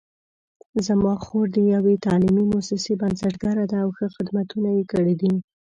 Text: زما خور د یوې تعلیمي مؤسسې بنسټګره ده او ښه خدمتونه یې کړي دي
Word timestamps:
زما 0.87 1.13
خور 1.23 1.45
د 1.53 1.57
یوې 1.73 1.95
تعلیمي 2.05 2.43
مؤسسې 2.51 2.93
بنسټګره 3.01 3.65
ده 3.71 3.77
او 3.83 3.89
ښه 3.97 4.07
خدمتونه 4.15 4.69
یې 4.77 4.83
کړي 4.91 5.15
دي 5.21 5.33